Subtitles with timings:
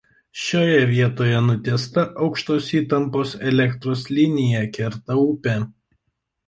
[0.43, 5.59] Šioje vietoje nutiesta aukštos įtampos elektros linija kerta upę.